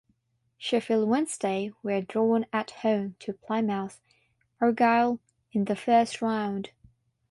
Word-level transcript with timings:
Sheffield 0.57 1.07
Wednesday 1.07 1.69
were 1.83 2.01
drawn 2.01 2.47
at 2.51 2.71
home 2.71 3.15
to 3.19 3.33
Plymouth 3.33 4.01
Argyle 4.59 5.19
in 5.51 5.65
the 5.65 5.75
first 5.75 6.23
round. 6.23 6.71